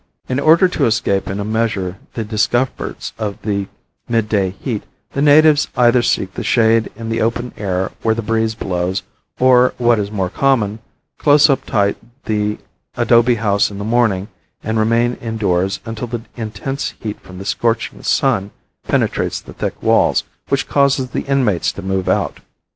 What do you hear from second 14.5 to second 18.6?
and remain indoors until the intense heat from the scorching sun